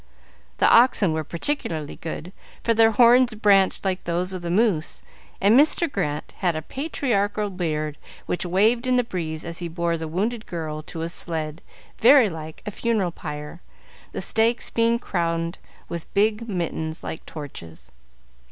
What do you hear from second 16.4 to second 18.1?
mittens like torches.